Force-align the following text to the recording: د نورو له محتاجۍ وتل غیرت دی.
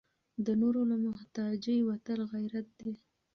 د 0.45 0.47
نورو 0.61 0.81
له 0.91 0.97
محتاجۍ 1.05 1.77
وتل 1.89 2.19
غیرت 2.33 2.67
دی. 2.79 2.93